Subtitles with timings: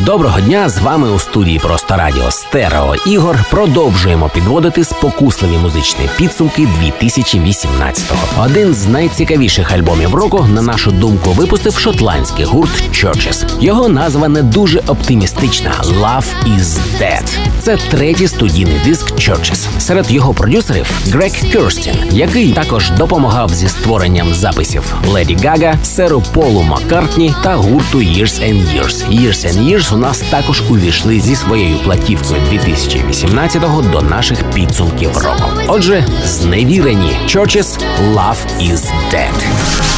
[0.00, 0.68] Доброго дня!
[0.68, 3.44] З вами у студії Просто Радіо Стерео Ігор.
[3.50, 8.44] Продовжуємо підводити спокусливі музичні підсумки 2018-го.
[8.44, 13.44] Один з найцікавіших альбомів року, на нашу думку, випустив шотландський гурт Churches.
[13.60, 17.36] Його назва не дуже оптимістична Love is Dead.
[17.60, 19.80] Це третій студійний диск Churches.
[19.80, 26.62] Серед його продюсерів Грег Кюрстін, який також допомагав зі створенням записів Леді Гага, Серу Полу
[26.62, 29.22] Маккартні та гурту Years and Years.
[29.22, 35.50] Years and Years у нас також увійшли зі своєю платівкою 2018-го до наших підсумків року.
[35.68, 37.78] Отже, зневірені Churches
[38.14, 39.91] Love is Dead.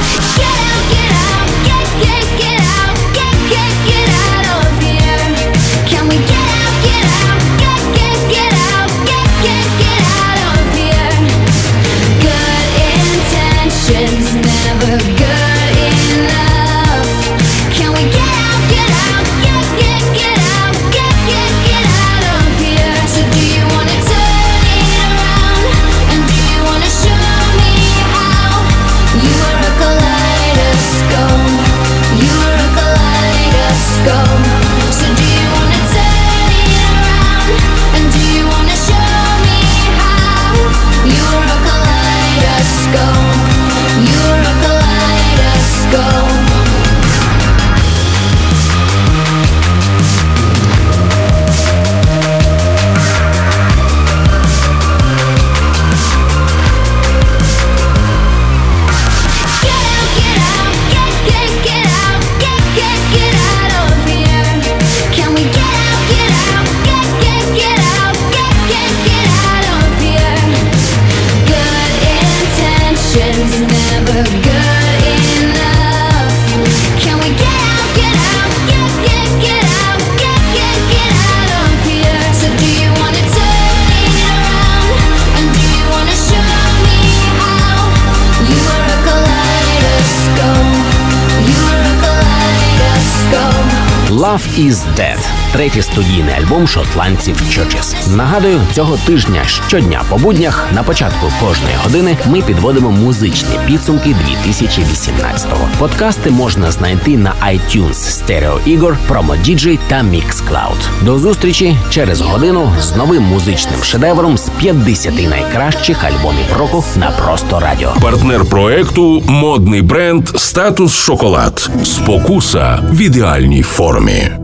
[94.14, 95.18] Love is Dead–
[95.54, 98.16] третій студійний альбом шотландців Churches.
[98.16, 105.68] Нагадую, цього тижня щодня по буднях на початку кожної години ми підводимо музичні підсумки 2018-го.
[105.78, 111.04] Подкасти можна знайти на iTunes, Stereo Ігор, Promo DJ та Mixcloud.
[111.04, 117.60] До зустрічі через годину з новим музичним шедевром з 50 найкращих альбомів року на просто
[117.60, 117.94] радіо.
[118.02, 121.70] Партнер проекту модний бренд Статус Шоколад.
[121.84, 124.43] Спокуса в ідеальній формі.